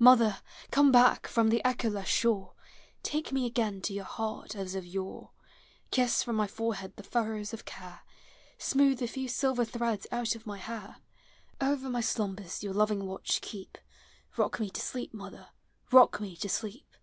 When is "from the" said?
1.28-1.64